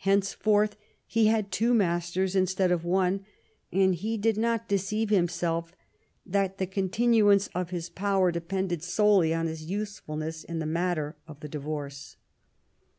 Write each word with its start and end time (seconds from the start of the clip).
Henceforth 0.00 0.76
he 1.06 1.28
had 1.28 1.50
two 1.50 1.72
masters 1.72 2.36
instead 2.36 2.70
of 2.70 2.84
one, 2.84 3.24
and 3.72 3.94
he 3.94 4.18
did 4.18 4.36
not 4.36 4.68
deceive 4.68 5.08
himself 5.08 5.74
that 6.26 6.58
the 6.58 6.66
continuance 6.66 7.46
of 7.54 7.70
his 7.70 7.88
power 7.88 8.30
depended 8.30 8.82
solely 8.82 9.32
on 9.32 9.46
his 9.46 9.64
usefulness 9.64 10.44
in 10.44 10.58
the 10.58 10.66
matter 10.66 11.16
of 11.26 11.40
the 11.40 11.48
divorce. 11.48 12.18